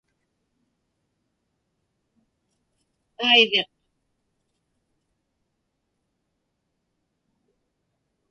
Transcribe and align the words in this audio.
aiviq 3.27 3.69